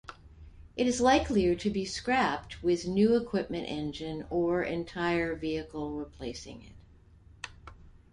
[0.75, 7.51] It is likelier to be scrapped, with new equipment-engine or entire vehicle-replacing it.